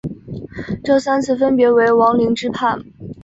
[0.83, 2.83] 这三次分别为王凌之叛。